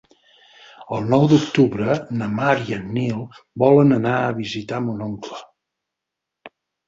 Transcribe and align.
El 0.95 1.03
nou 1.13 1.25
d'octubre 1.33 1.97
na 2.21 2.29
Mar 2.37 2.55
i 2.71 2.75
en 2.79 2.87
Nil 2.97 3.21
volen 3.65 3.97
anar 3.99 4.15
a 4.21 4.33
visitar 4.41 4.79
mon 4.87 5.05
oncle. 5.11 5.43